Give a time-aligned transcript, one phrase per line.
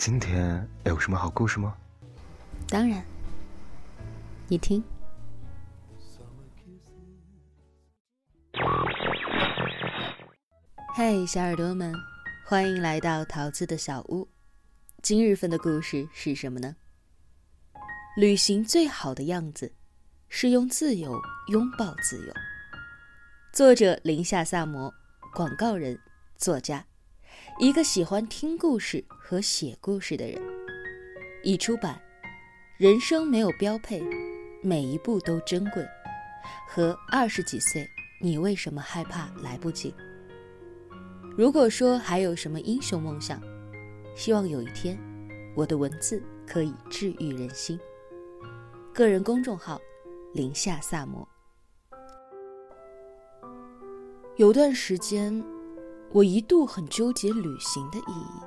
[0.00, 1.76] 今天有什么好故事吗？
[2.68, 3.04] 当然，
[4.48, 4.82] 你听。
[10.96, 11.94] 嗨，小耳朵们，
[12.46, 14.26] 欢迎来到桃子的小屋。
[15.02, 16.74] 今日份的故事是什么呢？
[18.16, 19.70] 旅行最好的样子，
[20.30, 22.32] 是用自由拥抱自由。
[23.52, 24.90] 作者：林夏萨摩，
[25.34, 26.00] 广告人、
[26.38, 26.86] 作家，
[27.60, 30.40] 一个喜欢听故事和写故事的人。
[31.42, 32.00] 已出版。
[32.78, 34.02] 人生没有标配，
[34.62, 35.86] 每一步都珍贵。
[36.66, 37.86] 和二十几岁，
[38.18, 39.94] 你为什么害怕来不及？
[41.36, 43.38] 如果说还有什么英雄梦想，
[44.16, 44.98] 希望有一天，
[45.54, 47.78] 我的文字可以治愈人心。
[48.94, 49.78] 个人公众号：
[50.32, 51.28] 林夏萨摩。
[54.36, 55.44] 有段时间，
[56.12, 58.40] 我一度很纠结旅行的意义。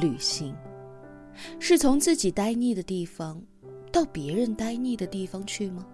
[0.00, 0.56] 旅行，
[1.58, 3.42] 是从自己待腻的地方，
[3.90, 5.84] 到别人待腻的地方去吗？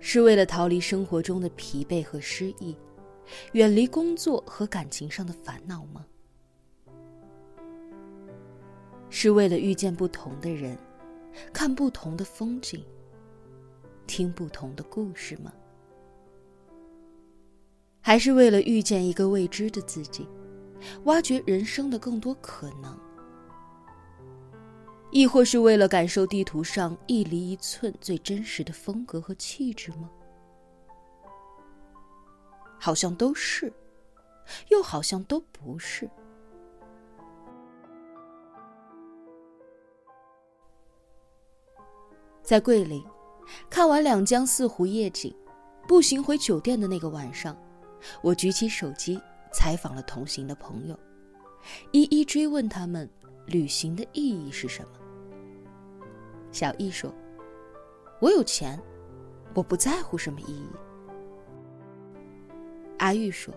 [0.00, 2.76] 是为了逃离生活中的疲惫和失意，
[3.52, 6.04] 远离工作和感情上的烦恼吗？
[9.08, 10.76] 是为了遇见不同的人，
[11.52, 12.84] 看不同的风景，
[14.06, 15.52] 听不同的故事吗？
[18.08, 20.26] 还是为了遇见一个未知的自己，
[21.04, 22.98] 挖掘人生的更多可能？
[25.10, 30.08] 亦或是为了感受地图上一厘一寸最真实的风格和气质吗？
[32.78, 33.70] 好像都是，
[34.70, 36.08] 又好像都不是。
[42.42, 43.04] 在桂林，
[43.68, 45.36] 看完两江四湖夜景，
[45.86, 47.54] 步行回酒店的那个晚上，
[48.22, 49.20] 我举起手机
[49.52, 50.98] 采访了同行的朋友，
[51.92, 53.08] 一一追问他们
[53.46, 54.90] 旅行的意义是什么。
[56.52, 57.14] 小易说
[58.20, 58.80] ：“我有钱，
[59.54, 60.68] 我不在乎什么意义。”
[62.98, 63.54] 阿玉说：“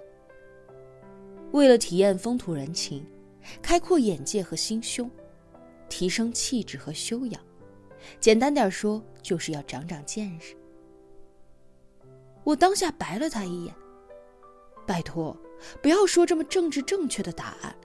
[1.51, 3.05] 为了体验风土人情，
[3.61, 5.09] 开阔眼界和心胸，
[5.89, 7.41] 提升气质和修养，
[8.19, 10.55] 简单点说，就是要长长见识。”
[12.43, 13.73] 我当下白了他一眼
[14.85, 15.35] ：“拜托，
[15.81, 17.75] 不要说这么政治正确的答案，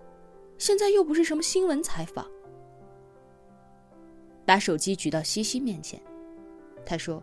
[0.58, 2.26] 现在又不是什么新闻采访。”
[4.46, 6.00] 把手机举到西西面前，
[6.84, 7.22] 他说：“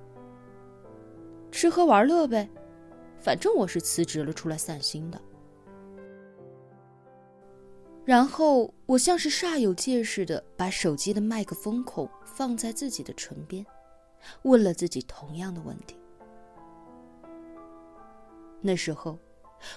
[1.52, 2.50] 吃喝玩乐呗，
[3.20, 5.22] 反正我是辞职了出来散心的。”
[8.06, 13.66] 然后我像是煞有介事的把手机的麦克风孔放在自己的唇边，
[14.42, 15.96] 问了自己同样的问题。
[18.60, 19.18] 那时候，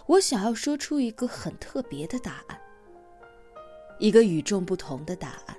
[0.07, 2.61] 我想要说出一个很特别的答案，
[3.99, 5.57] 一个与众不同的答案。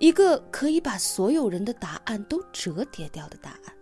[0.00, 3.72] 一个可以把所有人的答案都折叠掉的答案，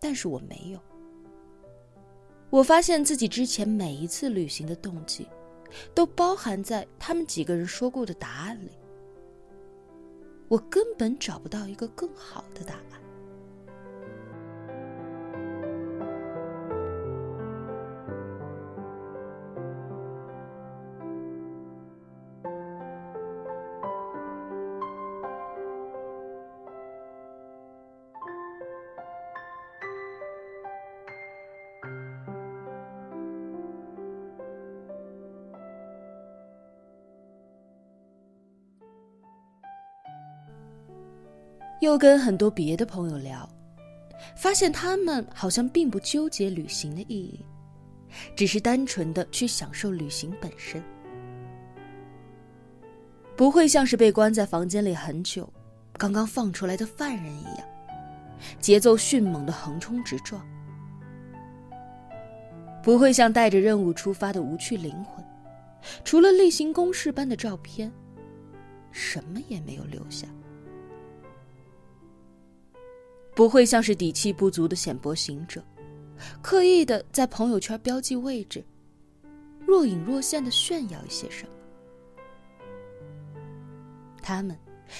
[0.00, 0.80] 但是我没有。
[2.48, 5.28] 我发现自己之前每一次旅行的动机，
[5.94, 8.70] 都包含在他们几个人说过的答案里。
[10.48, 13.00] 我根本找不到一个更好的答案。
[41.80, 43.48] 又跟很多别的朋友聊，
[44.36, 47.44] 发现他们好像并不纠结旅行的意义，
[48.36, 50.82] 只是单纯的去享受旅行本身，
[53.34, 55.50] 不会像是被关在房间里很久，
[55.94, 57.66] 刚刚放出来的犯人一样，
[58.60, 60.46] 节奏迅猛的横冲直撞，
[62.82, 65.24] 不会像带着任务出发的无趣灵魂，
[66.04, 67.90] 除了例行公事般的照片，
[68.90, 70.26] 什么也没有留下。
[73.40, 75.64] 不会像是底气不足的显薄行者，
[76.42, 78.62] 刻意的在朋友圈标记位置，
[79.66, 81.52] 若隐若现的炫耀一些什么。
[84.20, 84.54] 他们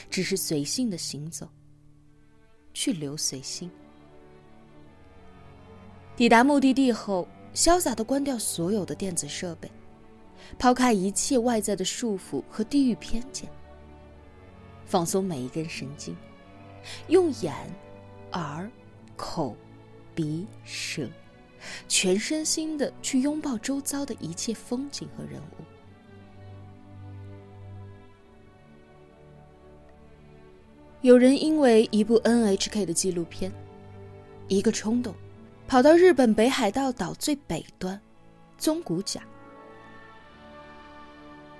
[0.08, 1.46] 只是随性的行走，
[2.72, 3.70] 去留随心。
[6.16, 9.70] 抵达目的地后，潇洒的关掉所有的电子设备，
[10.58, 13.46] 抛开一切外在的束缚和地域偏见，
[14.86, 16.16] 放松每一根神经，
[17.08, 17.54] 用眼。
[18.32, 18.70] 耳、
[19.16, 19.56] 口、
[20.14, 21.08] 鼻、舌，
[21.88, 25.64] 全身心的去拥抱周遭的一切风景和人物。
[31.02, 33.50] 有人因为一部 NHK 的纪录片，
[34.48, 35.14] 一个冲动，
[35.66, 37.98] 跑到日本北海道岛最北端，
[38.58, 39.18] 宗谷岬。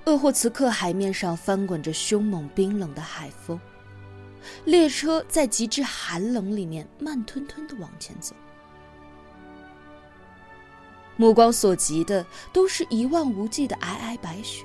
[0.05, 3.59] 鄂霍次克海面上翻滚着凶猛冰冷的海风，
[4.65, 8.35] 列车在极致寒冷里面慢吞吞的往前走，
[11.17, 14.65] 目光所及的都是一望无际的皑皑白雪，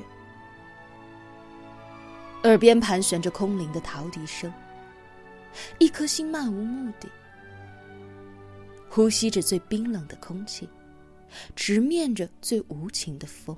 [2.44, 4.52] 耳边盘旋着空灵的陶笛声，
[5.80, 7.10] 一颗心漫无目的，
[8.90, 10.70] 呼吸着最冰冷的空气，
[11.56, 13.58] 直面着最无情的风。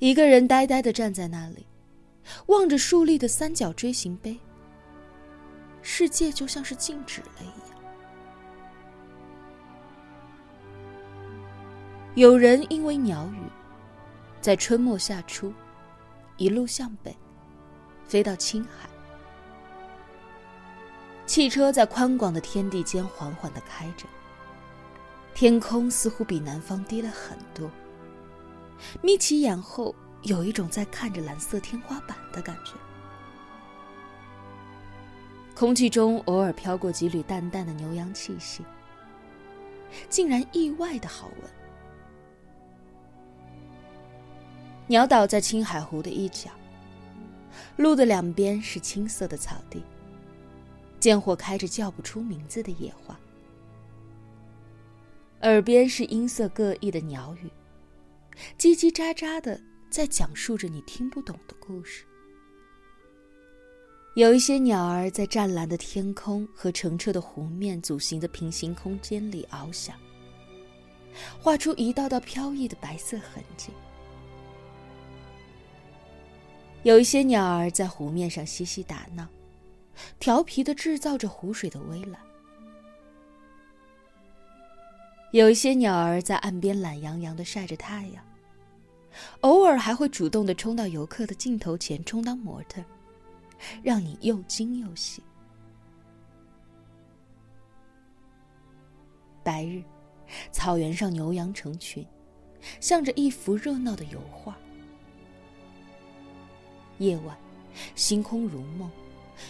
[0.00, 1.66] 一个人呆呆的站在那里，
[2.46, 4.38] 望着竖立的三角锥形碑。
[5.82, 7.78] 世界就像是静止了一样。
[12.14, 13.42] 有人因为鸟语，
[14.40, 15.52] 在春末夏初，
[16.36, 17.16] 一路向北，
[18.06, 18.88] 飞到青海。
[21.26, 24.06] 汽车在宽广的天地间缓缓的开着，
[25.34, 27.70] 天空似乎比南方低了很多。
[29.02, 29.94] 眯起眼后，
[30.24, 32.72] 有一种在看着蓝色天花板的感觉。
[35.54, 38.64] 空气中偶尔飘过几缕淡淡的牛羊气息，
[40.08, 41.50] 竟然意外的好闻。
[44.86, 46.50] 鸟岛在青海湖的一角，
[47.76, 49.82] 路的两边是青色的草地，
[50.98, 53.16] 见或开着叫不出名字的野花，
[55.42, 57.50] 耳边是音色各异的鸟语。
[58.58, 59.60] 叽叽喳喳的
[59.94, 62.04] 在讲述着你听不懂的故事。
[64.16, 69.96] 有一些鸟儿在湛蓝的天空和澄澈的湖面组成的平行空间里翱翔，
[71.40, 73.70] 画出一道道飘逸的白色痕迹。
[76.82, 79.28] 有一些鸟儿在湖面上嬉戏打闹，
[80.18, 82.20] 调皮的制造着湖水的微澜。
[85.30, 88.24] 有一些鸟儿在岸边懒洋洋的晒着太阳，
[89.40, 92.82] 偶尔还会主动的冲到游客的镜头前充当模特，
[93.82, 95.22] 让你又惊又喜。
[99.42, 99.82] 白日，
[100.50, 102.04] 草原上牛羊成群，
[102.80, 104.54] 像着一幅热闹的油画；
[106.98, 107.36] 夜晚，
[107.94, 108.90] 星空如梦，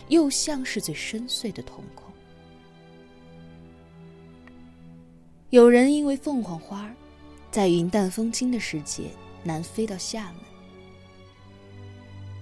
[0.09, 2.13] 又像是最深邃的瞳孔。
[5.51, 6.93] 有人因为凤凰花，
[7.53, 9.05] 在云淡风轻的时节
[9.45, 10.37] 南飞到厦门，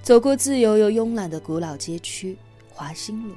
[0.02, 2.38] 走过自由又慵懒的古老街区
[2.72, 3.34] 华兴路，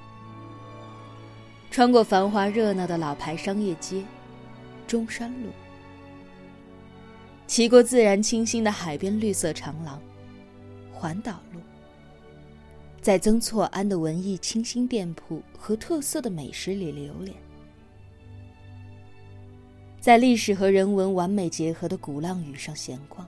[1.71, 4.05] 穿过繁华热闹的老牌商业街
[4.87, 5.49] 中山路，
[7.47, 9.99] 骑过自然清新的海边绿色长廊
[10.93, 11.59] 环岛路，
[13.01, 17.35] 在曾厝垵的文艺清新店铺和特色的美食里流连。
[19.99, 23.27] 在历史和人文完美结合的鼓浪屿上闲逛，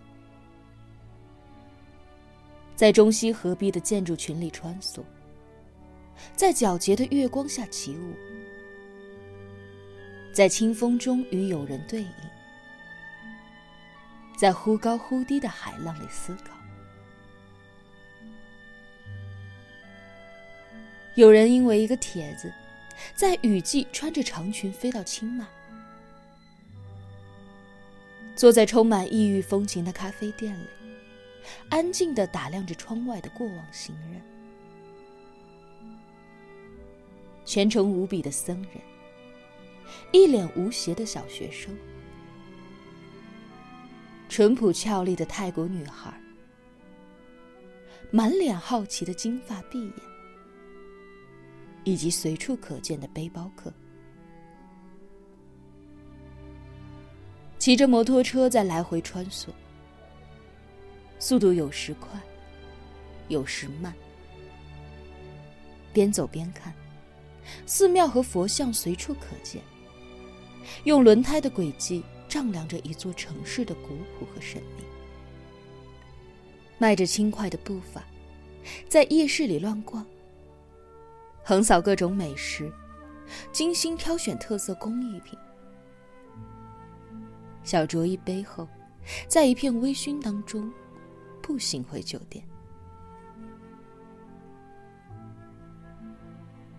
[2.78, 5.02] 在中西合璧的建筑群里穿梭，
[6.36, 8.14] 在皎洁的月光下起舞，
[10.32, 12.10] 在清风中与友人对饮，
[14.38, 16.56] 在忽高忽低的海浪里思考。
[21.16, 22.54] 有人因为一个帖子，
[23.16, 25.44] 在雨季穿着长裙飞到清迈。
[28.36, 30.68] 坐在充满异域风情的咖啡店里，
[31.70, 34.22] 安静的打量着窗外的过往行人。
[37.46, 38.72] 虔诚无比的僧人，
[40.12, 41.74] 一脸无邪的小学生，
[44.28, 46.14] 淳朴俏丽的泰国女孩，
[48.12, 49.94] 满脸好奇的金发碧眼，
[51.86, 53.72] 以及随处可见的背包客。
[57.58, 59.48] 骑着摩托车在来回穿梭，
[61.20, 62.20] 速度有时快，
[63.28, 63.94] 有时慢。
[65.94, 66.74] 边走边看，
[67.66, 69.62] 寺庙和佛像随处可见，
[70.84, 74.84] 用轮胎的轨迹丈量着一座城市的古朴和神秘。
[76.78, 78.04] 迈着轻快的步伐，
[78.88, 80.06] 在夜市里乱逛，
[81.44, 82.72] 横扫各种美食，
[83.52, 85.40] 精心挑选特色工艺品。
[87.64, 88.68] 小酌一杯后，
[89.28, 90.72] 在一片微醺当中，
[91.48, 92.44] 步行回酒店。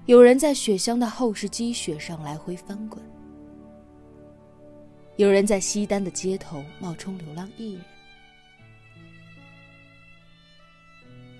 [0.04, 3.02] 有人在雪乡的厚实积雪上来回翻滚，
[5.16, 7.84] 有人在西单的街头冒充流浪艺人，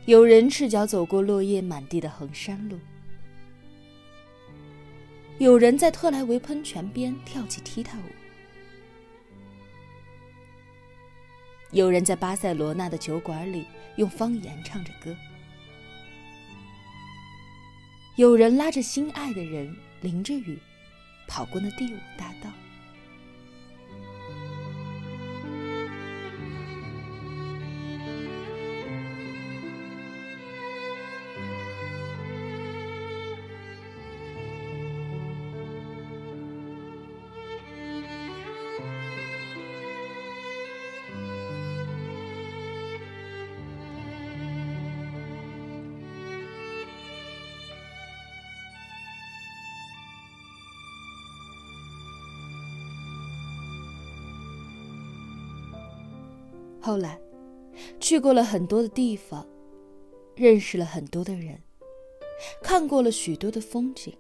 [0.07, 2.79] 有人赤脚走过落叶满地的衡山路，
[5.39, 8.18] 有人在特莱维喷泉边跳起踢踏舞。
[11.73, 15.15] 有人在巴塞罗那的酒馆里用方言唱着歌，
[18.17, 20.59] 有人拉着心爱的人淋着雨
[21.27, 22.51] 跑过那第五大道。
[56.89, 57.21] 后来，
[58.01, 59.47] 去过了很多的地方，
[60.35, 61.61] 认识了很多的人，
[62.63, 64.17] 看过了许多的风景，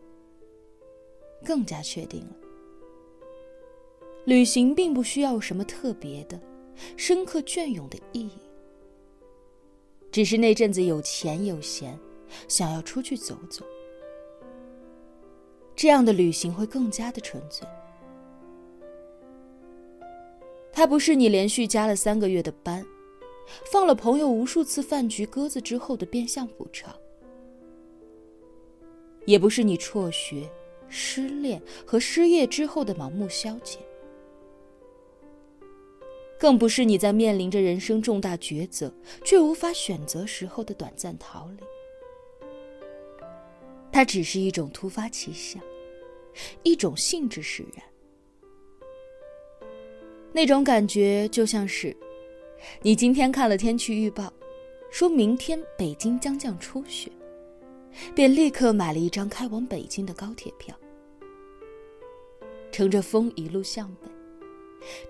[1.43, 2.37] 更加确定了，
[4.27, 6.39] 旅行并不需要什么特别的、
[6.95, 8.39] 深刻隽永的意义，
[10.13, 11.99] 只是那阵子有钱有闲，
[12.49, 13.65] 想要出去走走，
[15.75, 17.67] 这样的旅行会更加的纯粹。
[20.79, 22.87] 它不是你连续加了三个月的班，
[23.73, 26.95] 放了朋友无数次饭局鸽子之后的变相补偿，
[29.27, 30.49] 也不是你辍学、
[30.89, 33.79] 失恋和失业之后的盲目消遣，
[36.39, 38.95] 更不是你在面临着人生重大抉择
[39.25, 41.65] 却无法选择时候的短暂逃离。
[43.91, 45.61] 它只是一种突发奇想，
[46.63, 47.85] 一种兴致使然。
[50.39, 51.97] 那种感觉就像是，
[52.81, 54.33] 你今天看了天气预报，
[54.89, 57.11] 说明天北京将降初雪，
[58.15, 60.73] 便立刻买了一张开往北京的高铁票，
[62.71, 64.09] 乘着风一路向北，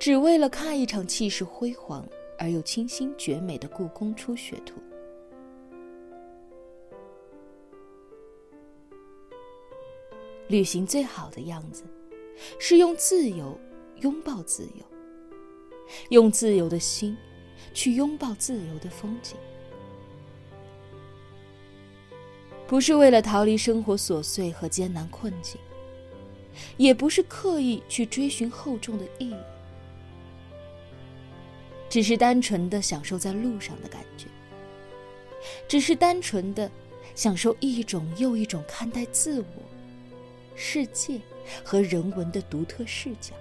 [0.00, 2.08] 只为了看一场气势辉煌
[2.38, 4.76] 而又清新绝美的故宫初雪图。
[10.47, 11.85] 旅行最好的样子，
[12.58, 13.61] 是用自由
[14.00, 14.98] 拥抱自由。
[16.11, 17.16] 用自由的心，
[17.73, 19.37] 去拥抱自由的风景，
[22.66, 25.61] 不是为了逃离生活琐碎和艰难困境，
[26.76, 29.37] 也不是刻意去追寻厚重的意义，
[31.88, 34.26] 只是单纯的享受在路上的感觉，
[35.66, 36.71] 只是单纯的
[37.14, 39.47] 享受一种又一种看待自我、
[40.54, 41.21] 世界
[41.64, 43.35] 和人文的独特视角。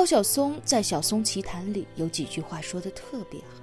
[0.00, 3.60] 高晓松在晓松奇谈里有几句话说的特别好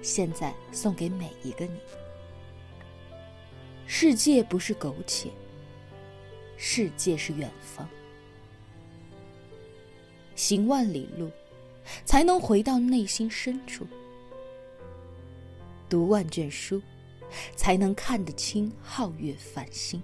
[0.00, 1.78] 现在送给每一个你。
[3.86, 5.28] 世界不是苟且
[6.56, 7.86] 世界是远方。
[10.34, 11.30] 行万里路
[12.06, 13.86] 才能回到内心深处。
[15.90, 16.80] 读万卷书
[17.54, 20.02] 才能看得清皓月繁星。